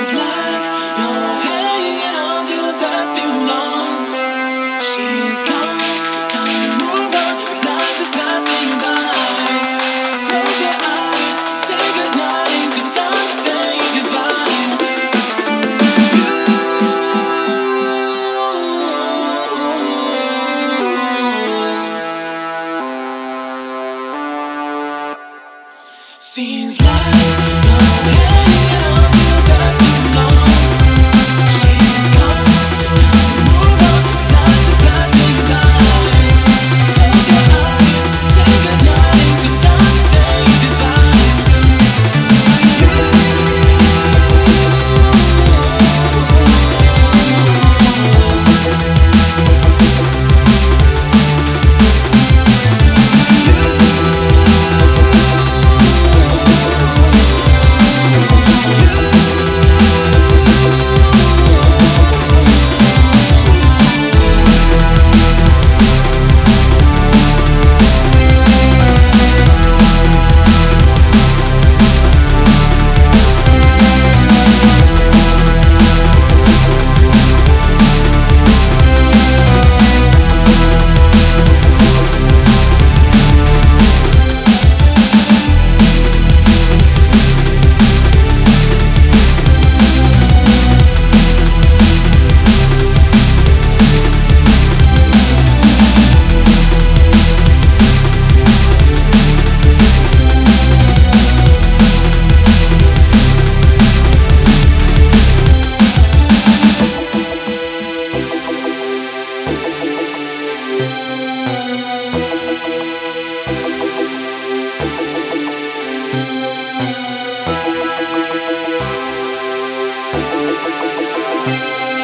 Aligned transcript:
is 0.00 0.14
life. 0.14 0.59